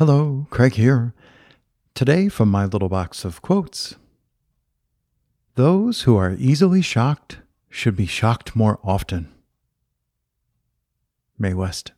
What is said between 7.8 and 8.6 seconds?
be shocked